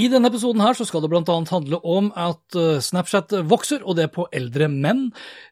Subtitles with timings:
[0.00, 3.98] I denne episoden her så skal det annet handle om at eh, Snapchat vokser, og
[3.98, 5.08] det på eldre menn.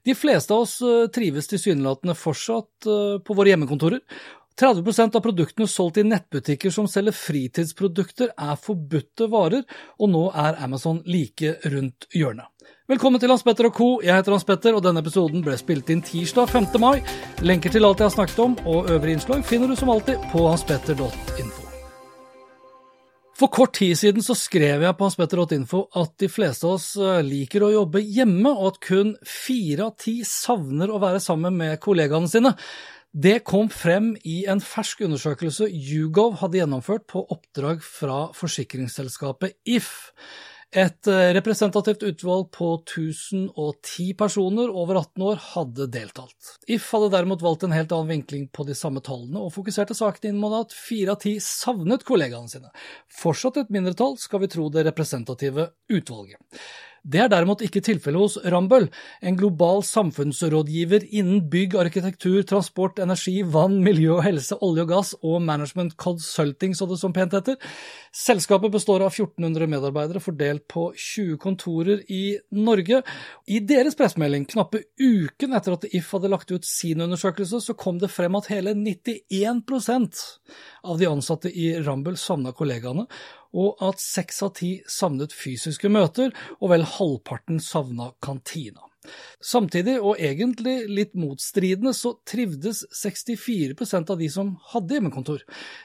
[0.06, 4.00] De fleste av oss eh, trives tilsynelatende fortsatt eh, på våre hjemmekontorer.
[4.58, 9.62] 30% av produktene solgt i nettbutikker som selger fritidsprodukter, er forbudte varer,
[10.00, 12.48] og nå er Amazon like rundt hjørnet.
[12.88, 13.90] Velkommen til Hans Petter og co.
[14.02, 16.72] Jeg heter Hans Petter, og denne episoden ble spilt inn tirsdag 5.
[16.82, 16.96] mai.
[17.44, 20.48] Lenker til alt jeg har snakket om, og øvrige innslag finner du som alltid på
[20.48, 21.67] hanspetter.info.
[23.38, 27.20] For kort tid siden så skrev jeg på hanspetter.info at de fleste av oss eh,
[27.22, 31.78] liker å jobbe hjemme, og at kun fire av ti savner å være sammen med
[31.84, 32.56] kollegaene sine.
[33.14, 40.10] Det kom frem i en fersk undersøkelse Yougov hadde gjennomført på oppdrag fra forsikringsselskapet If.
[40.76, 46.50] Et eh, representativt utvalg på 1010 personer over 18 år hadde deltatt.
[46.68, 50.28] If hadde derimot valgt en helt annen vinkling på de samme tallene, og fokuserte saken
[50.28, 52.68] inn mot at fire av ti savnet kollegaene sine.
[53.08, 56.60] Fortsatt et mindretall, skal vi tro det representative utvalget.
[57.08, 58.88] Det er derimot ikke tilfellet hos Rambøll,
[59.24, 65.14] en global samfunnsrådgiver innen bygg, arkitektur, transport, energi, vann, miljø og helse, olje og gass
[65.22, 67.56] og management consulting, så det som pent heter.
[68.12, 73.00] Selskapet består av 1400 medarbeidere fordelt på 20 kontorer i Norge.
[73.48, 78.02] I deres pressemelding, knappe uken etter at If hadde lagt ut sin undersøkelse, så kom
[78.02, 80.24] det frem at hele 91%
[80.84, 83.08] av de ansatte i Rambøll savna kollegaene,
[83.58, 88.88] og at seks av ti savnet fysiske møter, og vel halvparten savna kantina.
[89.40, 95.44] Samtidig, og egentlig litt motstridende, så trivdes 64% av de som hadde hjemmekontor.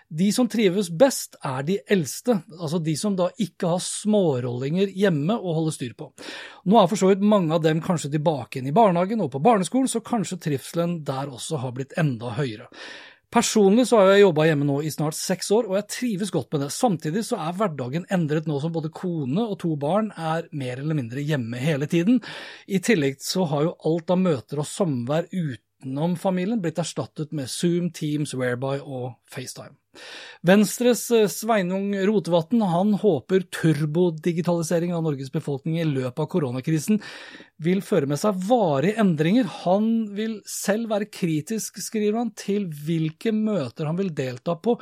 [0.10, 5.38] De som trives best, er de eldste, altså de som da ikke har smårollinger hjemme
[5.38, 6.10] å holde styr på.
[6.66, 9.44] Nå er for så vidt mange av dem kanskje tilbake igjen i barnehagen og på
[9.46, 12.70] barneskolen, så kanskje trivselen der også har blitt enda høyere.
[13.34, 16.52] Personlig så har jeg jobba hjemme nå i snart seks år, og jeg trives godt
[16.54, 16.68] med det.
[16.76, 21.00] Samtidig så er hverdagen endret nå som både kone og to barn er mer eller
[21.00, 22.20] mindre hjemme hele tiden.
[22.70, 25.32] I tillegg så har jo alt av møter og samvær
[25.84, 29.76] utenom familien blitt erstattet med Zoom, Teams, Whereby og FaceTime.
[30.42, 37.02] Venstres eh, Sveinung Rotevatn han håper turbodigitalisering av Norges befolkning i løpet av koronakrisen
[37.62, 39.46] vil føre med seg varige endringer.
[39.66, 44.80] Han vil selv være kritisk, skriver han, til hvilke møter han vil delta på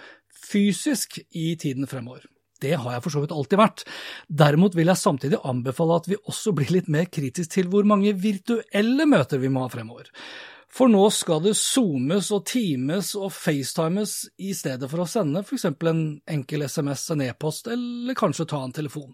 [0.52, 2.24] fysisk i tiden fremover.
[2.62, 3.84] Det har jeg for så vidt alltid vært.
[4.30, 8.14] Derimot vil jeg samtidig anbefale at vi også blir litt mer kritisk til hvor mange
[8.14, 10.12] virtuelle møter vi må ha fremover.
[10.72, 15.68] For nå skal det zoomes og teames og facetimes i stedet for å sende f.eks.
[15.68, 19.12] en enkel SMS, en e-post eller kanskje ta en telefon.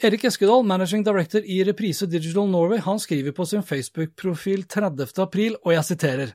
[0.00, 5.10] Erik Eskedal, managing director i Reprise Digital Norway, han skriver på sin Facebook-profil 30.
[5.20, 6.34] april, og jeg siterer,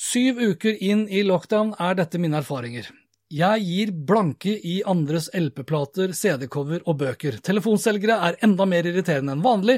[0.00, 2.86] Syv uker inn i lockdown er dette mine erfaringer.
[3.30, 7.36] Jeg gir blanke i andres LP-plater, CD-cover og bøker.
[7.46, 9.76] Telefonselgere er enda mer irriterende enn vanlig.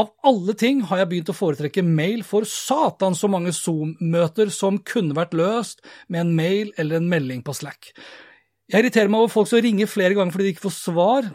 [0.00, 4.80] Av alle ting har jeg begynt å foretrekke mail for satan så mange Zoom-møter som
[4.88, 7.92] kunne vært løst med en mail eller en melding på Slack.
[8.72, 11.28] Jeg irriterer meg over folk som ringer flere ganger fordi de ikke får svar.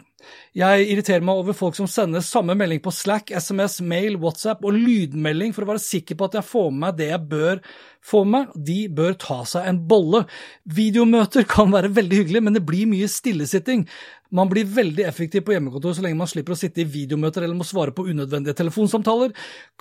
[0.56, 4.76] Jeg irriterer meg over folk som sender samme melding på Slack, SMS, mail, WhatsApp og
[4.76, 7.64] lydmelding for å være sikker på at jeg får med meg det jeg bør
[8.04, 8.54] få med meg.
[8.70, 10.24] De bør ta seg en bolle.
[10.64, 13.86] Videomøter kan være veldig hyggelig, men det blir mye stillesitting.
[14.30, 17.58] Man blir veldig effektiv på hjemmekontor så lenge man slipper å sitte i videomøter eller
[17.58, 19.32] må svare på unødvendige telefonsamtaler.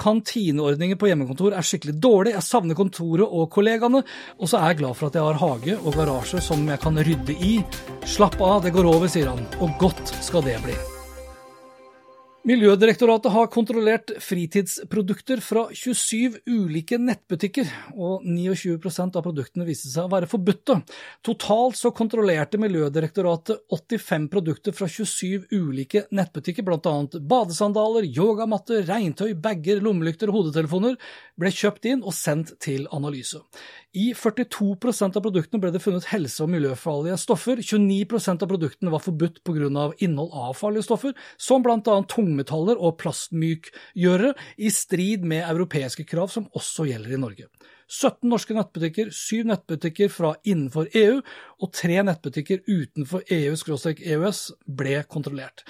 [0.01, 4.01] Kantineordninger på hjemmekontor er skikkelig dårlig, jeg savner kontoret og kollegaene,
[4.39, 6.97] og så er jeg glad for at jeg har hage og garasje som jeg kan
[6.97, 7.51] rydde i.
[8.09, 10.77] Slapp av, det går over, sier han, og godt skal det bli.
[12.49, 17.67] Miljødirektoratet har kontrollert fritidsprodukter fra 27 ulike nettbutikker,
[17.99, 20.77] og 29% av produktene viste seg å være forbudte.
[21.25, 26.95] Totalt så kontrollerte Miljødirektoratet 85 produkter fra 27 ulike nettbutikker, bl.a.
[27.19, 30.95] badesandaler, yogamatter, regntøy, bager, lommelykter og hodetelefoner
[31.39, 33.43] ble kjøpt inn og sendt til analyse.
[33.97, 37.57] I 42% av produktene ble det funnet helse- og miljøfarlige stoffer.
[37.57, 39.93] 29% av produktene var forbudt pga.
[39.97, 41.79] innhold av farlige stoffer, som bl.a.
[41.81, 47.47] tungmetaller og plastmykgjørere, i strid med europeiske krav som også gjelder i Norge.
[47.89, 51.23] 17 norske nettbutikker, 7 nettbutikker fra innenfor EU
[51.57, 55.65] og 3 nettbutikker utenfor EU-EØS ble kontrollert.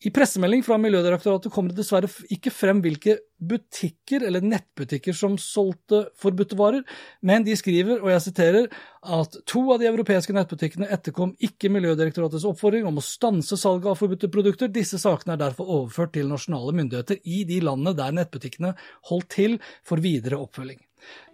[0.00, 6.06] I pressemelding fra Miljødirektoratet kommer det dessverre ikke frem hvilke butikker eller nettbutikker som solgte
[6.16, 6.86] forbudte varer,
[7.20, 8.68] men de skriver, og jeg siterer,
[9.04, 13.98] at to av de europeiske nettbutikkene etterkom ikke Miljødirektoratets oppfordring om å stanse salget av
[14.00, 14.72] forbudte produkter.
[14.72, 18.72] Disse sakene er derfor overført til nasjonale myndigheter i de landene der nettbutikkene
[19.10, 20.80] holdt til for videre oppfølging.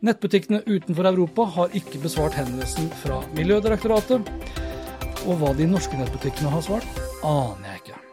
[0.06, 4.26] Nettbutikkene utenfor Europa har ikke besvart henvendelsen fra Miljødirektoratet,
[5.26, 8.06] og hva de norske nettbutikkene har svart, aner jeg ikke.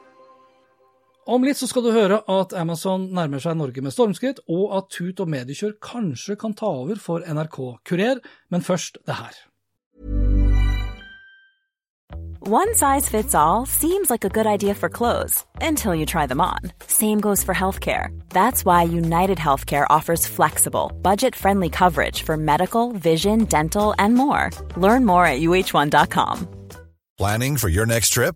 [1.26, 4.92] Om litt så skal du høre at Amazon nærmer seg Norge med stormskritt, og at
[4.92, 8.20] Tut og Mediekjør kanskje kan ta over for NRK Kurer,
[8.52, 9.38] men først det her.
[12.46, 16.42] One size fits all seems like a good idea for clothes until you try them
[16.42, 16.60] on.
[16.88, 18.10] Same goes for healthcare.
[18.28, 24.50] That's why United Healthcare offers flexible, budget friendly coverage for medical, vision, dental, and more.
[24.76, 26.48] Learn more at uh1.com.
[27.18, 28.36] Planning for your next trip?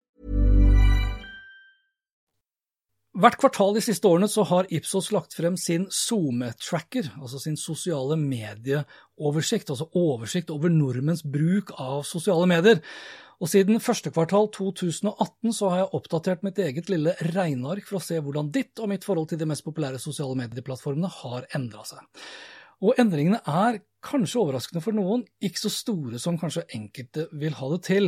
[3.11, 8.15] Hvert kvartal de siste årene så har Ipsos lagt frem sin SoMe-tracker, altså sin sosiale
[8.15, 12.79] medieoversikt, altså oversikt over nordmenns bruk av sosiale medier.
[13.43, 18.05] Og siden første kvartal 2018 så har jeg oppdatert mitt eget lille regneark for å
[18.05, 22.07] se hvordan ditt og mitt forhold til de mest populære sosiale medieplattformene har endra seg.
[22.81, 27.67] Og endringene er, kanskje overraskende for noen, ikke så store som kanskje enkelte vil ha
[27.75, 28.07] det til.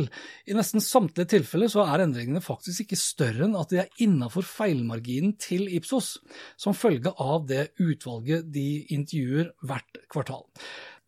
[0.50, 4.42] I nesten samtlige tilfeller så er endringene faktisk ikke større enn at de er innafor
[4.48, 6.16] feilmarginen til Ipsos,
[6.58, 10.42] som følge av det utvalget de intervjuer hvert kvartal.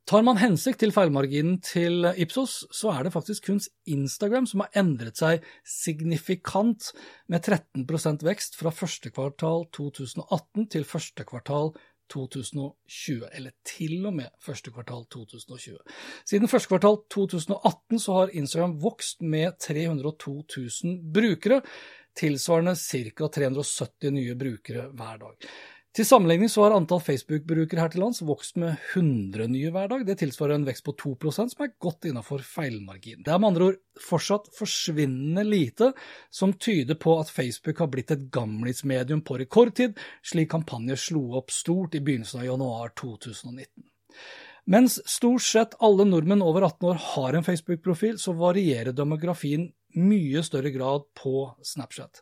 [0.06, 3.58] Tar man hensikt til feilmarginen til Ipsos, så er det faktisk kun
[3.90, 6.92] Instagram som har endret seg signifikant,
[7.26, 11.74] med 13% vekst fra første kvartal 2018 til første kvartal
[12.12, 15.78] 2020, eller til og med første kvartal 2020.
[16.26, 21.62] Siden første kvartal 2018 så har Instagram vokst med 302 000 brukere,
[22.16, 23.30] tilsvarende ca.
[23.38, 25.48] 370 nye brukere hver dag.
[25.96, 30.02] Til sammenligning så har antall Facebook-brukere her til lands vokst med 100 nye hver dag.
[30.04, 33.22] Det tilsvarer en vekst på 2% som er godt innafor feilmargin.
[33.24, 35.94] Det er med andre ord fortsatt forsvinnende lite
[36.28, 41.54] som tyder på at Facebook har blitt et gamlismedium på rekordtid, slik kampanjer slo opp
[41.54, 43.88] stort i begynnelsen av januar 2019.
[44.68, 50.44] Mens stort sett alle nordmenn over 18 år har en Facebook-profil, så varierer demografien mye
[50.44, 52.20] større grad på Snapchat.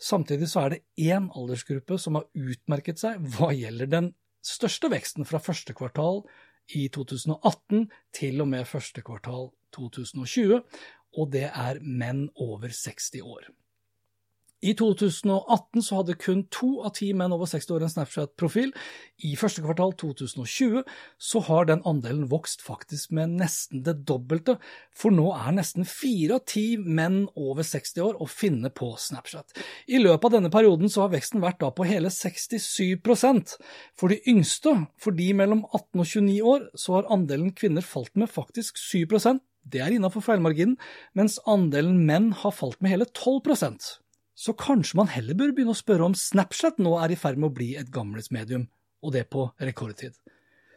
[0.00, 4.12] Samtidig så er det én aldersgruppe som har utmerket seg hva gjelder den
[4.44, 6.22] største veksten fra første kvartal
[6.76, 10.62] i 2018 til og med første kvartal 2020,
[11.18, 13.50] og det er menn over 60 år.
[14.60, 18.74] I 2018 så hadde kun to av ti menn over 60 år en Snapchat-profil.
[19.24, 20.82] I første kvartal 2020
[21.30, 24.58] så har den andelen vokst faktisk med nesten det dobbelte,
[24.92, 29.56] for nå er nesten fire av ti menn over 60 år å finne på Snapchat.
[29.88, 33.56] I løpet av denne perioden så har veksten vært da på hele 67%
[33.98, 38.12] For de yngste, for de mellom 18 og 29 år, så har andelen kvinner falt
[38.18, 39.40] med faktisk 7%
[39.70, 40.78] det er innafor feilmarginen,
[41.16, 43.42] mens andelen menn har falt med hele 12
[44.40, 47.50] så kanskje man heller bør begynne å spørre om Snapchat nå er i ferd med
[47.50, 48.68] å bli et gamlismedium,
[49.04, 50.16] og det på rekordtid.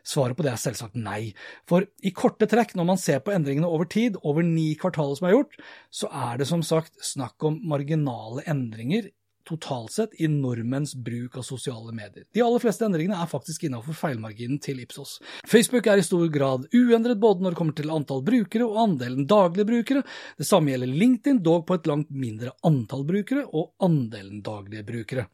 [0.03, 1.31] Svaret på det er selvsagt nei,
[1.69, 5.29] for i korte trekk, når man ser på endringene over tid, over ni kvartaler som
[5.29, 5.55] er gjort,
[5.95, 9.07] så er det som sagt snakk om marginale endringer
[9.47, 12.25] totalt sett i nordmenns bruk av sosiale medier.
[12.33, 15.17] De aller fleste endringene er faktisk innenfor feilmarginen til Ipsos.
[15.49, 19.27] Facebook er i stor grad uendret både når det kommer til antall brukere og andelen
[19.29, 20.05] daglige brukere.
[20.39, 25.27] Det samme gjelder LinkedIn, dog på et langt mindre antall brukere og andelen daglige brukere.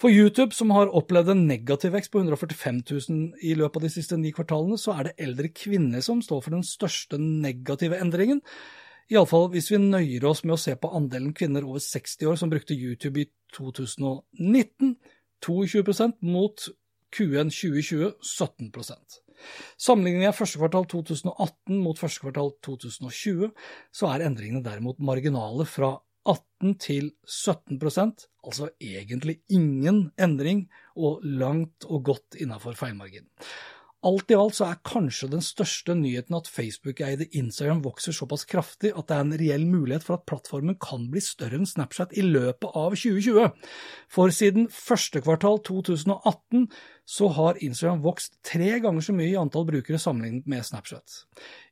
[0.00, 3.94] For YouTube, som har opplevd en negativ vekst på 145 000 i løpet av de
[3.94, 8.42] siste ni kvartalene, så er det eldre kvinner som står for den største negative endringen.
[9.12, 12.52] Iallfall hvis vi nøyer oss med å se på andelen kvinner over 60 år som
[12.52, 14.94] brukte YouTube i 2019,
[15.44, 16.68] 22 mot
[17.12, 19.20] Q1 2020 17%
[19.80, 23.50] Sammenligner jeg første kvartal 2018 mot første kvartal 2020,
[23.90, 30.66] så er endringene derimot marginale fra 18 til 17% altså egentlig ingen endring,
[30.96, 33.30] og langt og godt innafor feilmarginen.
[34.02, 38.90] Alt i alt så er kanskje den største nyheten at Facebook-eide Instagram vokser såpass kraftig
[38.98, 42.24] at det er en reell mulighet for at plattformen kan bli større enn Snapchat i
[42.26, 43.52] løpet av 2020.
[44.10, 46.66] For siden første kvartal 2018
[47.06, 51.22] så har Instagram vokst tre ganger så mye i antall brukere sammenlignet med Snapchat.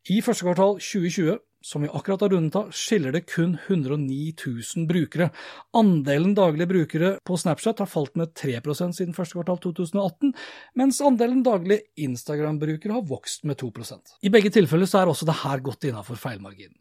[0.07, 4.33] I første kvartal 2020 som vi akkurat har rundet av, skiller det kun 109
[4.77, 5.31] 000 brukere.
[5.77, 10.35] Andelen daglige brukere på Snapchat har falt med 3% siden første kvartal 2018,
[10.81, 15.41] mens andelen daglige Instagram-brukere har vokst med 2% I begge tilfeller så er også det
[15.45, 16.79] her gått innafor feilmarginen.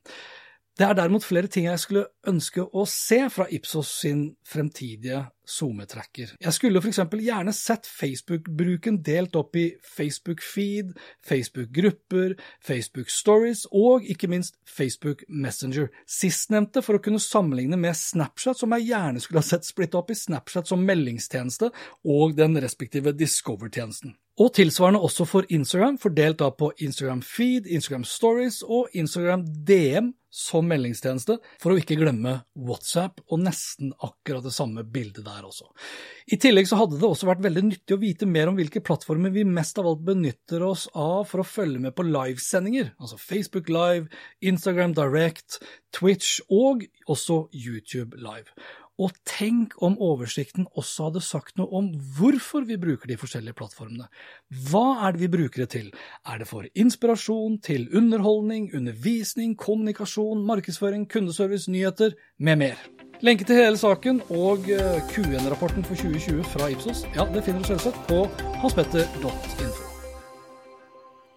[0.77, 6.35] Det er derimot flere ting jeg skulle ønske å se fra Ipsos sin fremtidige SoMe-tracker.
[6.39, 7.01] Jeg skulle f.eks.
[7.19, 9.65] gjerne sett Facebook-bruken delt opp i
[9.97, 10.93] Facebook-feed,
[11.25, 15.89] Facebook-grupper, Facebook-stories og ikke minst Facebook Messenger.
[16.07, 20.13] Sistnevnte for å kunne sammenligne med Snapchat, som jeg gjerne skulle ha sett splitta opp
[20.13, 21.73] i Snapchat som meldingstjeneste
[22.07, 24.15] og den respektive Discover-tjenesten.
[24.39, 30.13] Og tilsvarende også for Instagram, fordelt da på Instagram Feed, Instagram Stories og Instagram DM
[30.29, 35.65] som meldingstjeneste, for å ikke glemme WhatsApp og nesten akkurat det samme bildet der også.
[36.29, 39.33] I tillegg så hadde det også vært veldig nyttig å vite mer om hvilke plattformer
[39.33, 43.71] vi mest av alt benytter oss av for å følge med på livesendinger, altså Facebook
[43.73, 44.07] Live,
[44.39, 45.59] Instagram Direct,
[45.97, 48.53] Twitch og også YouTube Live.
[48.99, 54.09] Og tenk om oversikten også hadde sagt noe om hvorfor vi bruker de forskjellige plattformene.
[54.69, 55.89] Hva er det vi bruker det til?
[56.27, 62.87] Er det for inspirasjon, til underholdning, undervisning, kommunikasjon, markedsføring, kundeservice, nyheter, med mer?
[63.23, 67.73] Lenke til hele saken og eh, Q1-rapporten for 2020 fra Ipsos ja, det finner du
[67.73, 68.23] selvsagt på
[68.63, 69.88] hanspetter.info.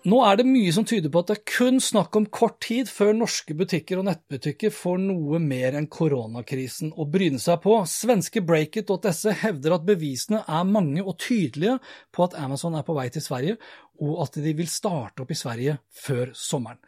[0.03, 2.89] Nå er det mye som tyder på at det er kun snakk om kort tid
[2.91, 7.77] før norske butikker og nettbutikker får noe mer enn koronakrisen å bryne seg på.
[7.87, 11.77] Svenske Breakit.se hevder at bevisene er mange og tydelige
[12.11, 13.61] på at Amazon er på vei til Sverige,
[14.03, 16.83] og at de vil starte opp i Sverige før sommeren.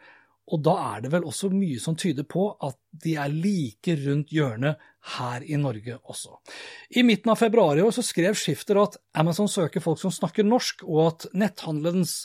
[0.53, 4.33] Og da er det vel også mye som tyder på at de er like rundt
[4.33, 4.81] hjørnet
[5.15, 6.37] her i Norge også.
[6.97, 10.45] I midten av februar i år så skrev Skifter at Amazon søker folk som snakker
[10.45, 12.15] norsk, og at netthandelens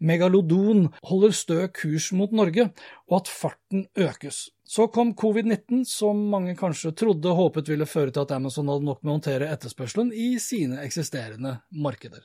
[0.00, 2.70] megalodon holder stø kurs mot Norge,
[3.08, 4.48] og at farten økes.
[4.70, 8.86] Så kom covid-19, som mange kanskje trodde og håpet ville føre til at Amazon hadde
[8.86, 12.22] nok med å håndtere etterspørselen i sine eksisterende markeder.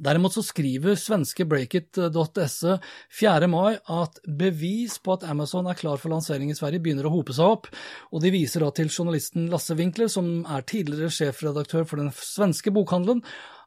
[0.00, 2.78] Derimot så skriver svenske breakit.se
[3.18, 3.50] 4.
[3.52, 7.36] mai at bevis på at Amazon er klar for lansering i Sverige begynner å hope
[7.36, 7.68] seg opp,
[8.08, 12.72] og de viser da til journalisten Lasse Winkler, som er tidligere sjefredaktør for den svenske
[12.72, 13.20] bokhandelen,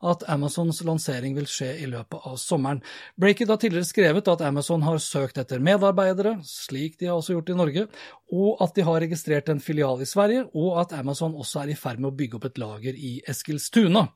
[0.06, 2.82] at Amazons lansering vil skje i løpet av sommeren.
[3.20, 7.54] Breakit har tidligere skrevet at Amazon har søkt etter medarbeidere, slik de har også gjort
[7.54, 7.88] i Norge,
[8.34, 11.80] og at de har registrert en filial i Sverige, og at Amazon også er i
[11.80, 14.08] ferd med å bygge opp et lager i Eskilstuna.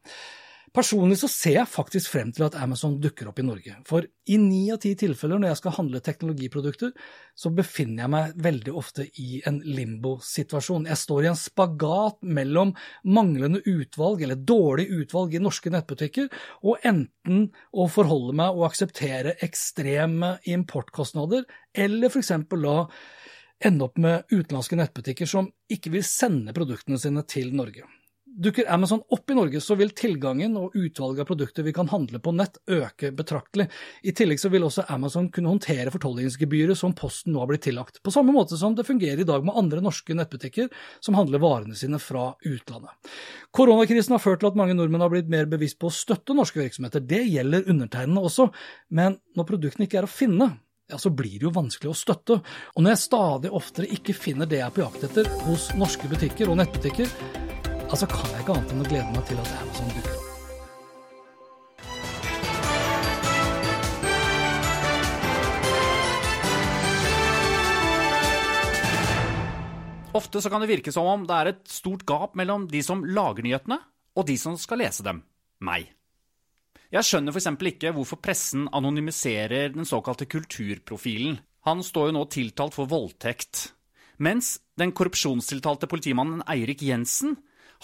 [0.72, 4.38] Personlig så ser jeg faktisk frem til at Amazon dukker opp i Norge, for i
[4.40, 6.94] ni av ti tilfeller når jeg skal handle teknologiprodukter,
[7.36, 10.88] så befinner jeg meg veldig ofte i en limbo-situasjon.
[10.88, 12.72] Jeg står i en spagat mellom
[13.04, 16.32] manglende utvalg, eller dårlig utvalg i norske nettbutikker,
[16.64, 21.44] og enten å forholde meg og akseptere ekstreme importkostnader,
[21.76, 22.32] eller f.eks.
[22.64, 22.78] la
[23.62, 27.92] ende opp med utenlandske nettbutikker som ikke vil sende produktene sine til Norge.
[28.32, 32.20] Dukker Amazon opp i Norge, så vil tilgangen og utvalget av produkter vi kan handle
[32.24, 33.66] på nett, øke betraktelig.
[34.08, 38.00] I tillegg så vil også Amazon kunne håndtere fortollingsgebyret som Posten nå har blitt tillagt,
[38.00, 40.72] på samme måte som det fungerer i dag med andre norske nettbutikker
[41.04, 43.12] som handler varene sine fra utlandet.
[43.52, 46.62] Koronakrisen har ført til at mange nordmenn har blitt mer bevisst på å støtte norske
[46.64, 47.04] virksomheter.
[47.04, 48.48] Det gjelder undertegnede også,
[48.96, 50.54] men når produktene ikke er å finne,
[50.92, 52.40] ja, så blir det jo vanskelig å støtte.
[52.76, 56.08] Og når jeg stadig oftere ikke finner det jeg er på jakt etter hos norske
[56.12, 57.12] butikker og nettbutikker,
[57.92, 60.28] Altså kan jeg ikke annet enn å glede meg til at Amazon dukker opp.
[70.22, 73.04] Ofte så kan det virke som om det er et stort gap mellom de som
[73.04, 73.80] lager nyhetene,
[74.16, 75.22] og de som skal lese dem
[75.64, 75.92] meg.
[76.92, 77.52] Jeg skjønner f.eks.
[77.76, 81.40] ikke hvorfor pressen anonymiserer den såkalte kulturprofilen.
[81.68, 83.70] Han står jo nå tiltalt for voldtekt.
[84.24, 87.38] Mens den korrupsjonstiltalte politimannen Eirik Jensen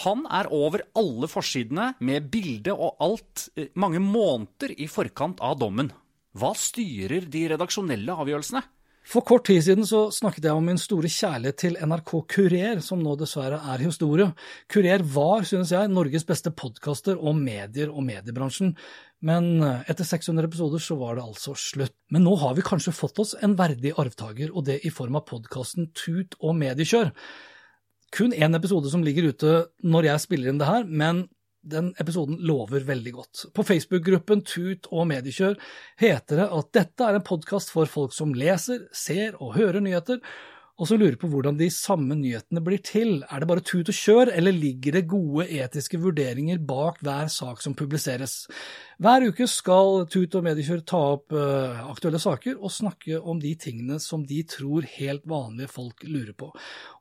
[0.04, 5.58] han er over alle forsidene med bilde og alt eh, mange måneder i forkant av
[5.62, 5.92] dommen.
[6.38, 8.62] Hva styrer de redaksjonelle avgjørelsene?
[9.08, 13.00] For kort tid siden så snakket jeg om min store kjærlighet til NRK Kurer, som
[13.00, 14.28] nå dessverre er historie.
[14.68, 18.74] Kurer var, synes jeg, Norges beste podkaster om medier og mediebransjen,
[19.24, 21.96] men eh, etter 600 episoder så var det altså slutt.
[22.12, 25.26] Men nå har vi kanskje fått oss en verdig arvtaker, og det i form av
[25.32, 27.14] podkasten Tut og mediekjør.
[28.18, 31.28] Kun én episode som ligger ute når jeg spiller inn det her, men
[31.68, 33.46] den episoden lover veldig godt.
[33.54, 35.58] På Facebook-gruppen Tut og mediekjør
[36.02, 40.24] heter det at dette er en podkast for folk som leser, ser og hører nyheter,
[40.78, 43.24] og som lurer på hvordan de samme nyhetene blir til.
[43.34, 47.64] Er det bare tut og kjør, eller ligger det gode etiske vurderinger bak hver sak
[47.66, 48.44] som publiseres?
[49.02, 53.56] Hver uke skal Tut og mediekjør ta opp uh, aktuelle saker og snakke om de
[53.58, 56.52] tingene som de tror helt vanlige folk lurer på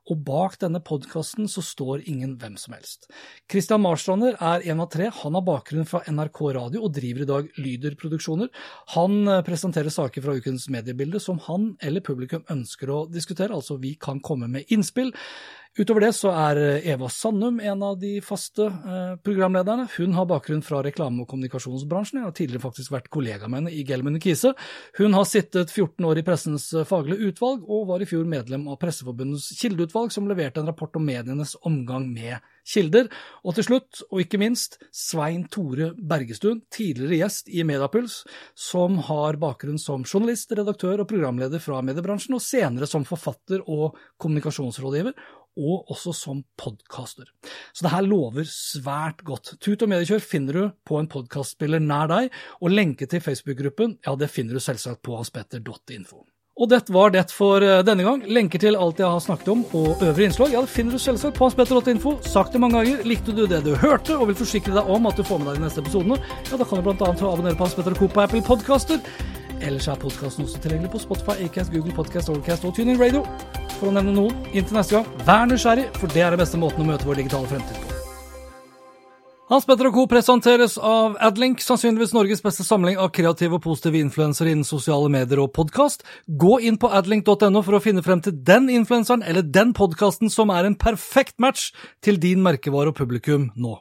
[0.07, 3.09] og bak denne podkasten så står ingen hvem som helst.
[3.51, 5.09] Christian Marstrander er en av tre.
[5.21, 8.51] Han har bakgrunn fra NRK Radio og driver i dag Lyder Produksjoner.
[8.95, 13.79] Han eh, presenterer saker fra ukens mediebilde som han eller publikum ønsker å diskutere, altså
[13.81, 15.13] vi kan komme med innspill.
[15.77, 16.57] Utover det så er
[16.89, 19.83] Eva Sandum en av de faste eh, programlederne.
[19.93, 22.17] Hun har bakgrunn fra reklame- og kommunikasjonsbransjen.
[22.17, 24.55] Jeg har tidligere faktisk vært kollega med henne i Gelman Kise.
[24.97, 28.65] Hun har sittet 14 år i pressens eh, faglige utvalg, og var i fjor medlem
[28.73, 33.11] av Presseforbundets kildeutvalg, som leverte en rapport om medienes omgang med kilder.
[33.45, 38.23] Og til slutt, og ikke minst, Svein Tore Bergestuen, tidligere gjest i Mediapuls,
[38.57, 43.93] som har bakgrunn som journalist, redaktør og programleder fra mediebransjen, og senere som forfatter og
[44.17, 45.13] kommunikasjonsrådgiver
[45.57, 47.27] og også som podkaster.
[47.73, 49.55] Så det her lover svært godt.
[49.59, 54.15] Tut og mediekjør finner du på en podkastspiller nær deg, og lenke til Facebook-gruppen ja,
[54.15, 56.23] det finner du selvsagt på hanspetter.info.
[56.57, 58.23] Og det var det for eh, denne gang.
[58.33, 61.37] Lenker til alt jeg har snakket om og øvrige innslag ja, det finner du selvsagt
[61.37, 62.15] på hanspetter.info.
[62.25, 63.05] Sagt det mange ganger.
[63.05, 65.61] Likte du det du hørte og vil forsikre deg om at du får med deg
[65.61, 66.17] de neste episodene,
[66.49, 67.13] ja, da kan du bl.a.
[67.13, 68.09] abonnere på Hans Petter og Co.
[68.09, 69.01] på Apple Podcaster.
[69.61, 73.25] Ellers er podkasten også tilgjengelig på Spotify, Acast, Google Podcast, Overcast og TuneIn Radio
[73.79, 74.33] for å nevne noen.
[74.53, 77.49] Inntil neste gang, vær nysgjerrig, for det er den beste måten å møte vår digitale
[77.51, 77.97] fremtid på.
[79.47, 80.03] Hans Petter og Co.
[80.11, 85.39] presenteres av Adlink, sannsynligvis Norges beste samling av kreative og positive influensere innen sosiale medier
[85.39, 86.03] og podkast.
[86.27, 90.51] Gå inn på adlink.no for å finne frem til den influenseren eller den podkasten som
[90.51, 91.69] er en perfekt match
[92.03, 93.77] til din merkevare og publikum nå.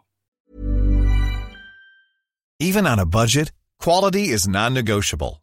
[2.62, 3.50] Even on a budget,
[3.82, 5.42] quality is non-negotiable.